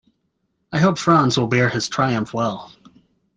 I 0.71 0.79
hope 0.79 0.97
Franz 0.97 1.37
will 1.37 1.45
bear 1.45 1.69
his 1.69 1.87
triumph 1.87 2.33
well. 2.33 2.71